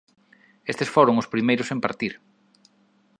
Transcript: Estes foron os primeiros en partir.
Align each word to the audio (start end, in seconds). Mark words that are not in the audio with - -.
Estes 0.71 0.89
foron 0.95 1.19
os 1.21 1.29
primeiros 1.33 1.71
en 1.73 1.79
partir. 1.85 2.13